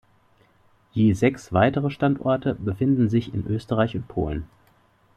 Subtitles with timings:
[0.93, 4.47] Je sechs weitere Standorte befinden sich in Österreich und Polen.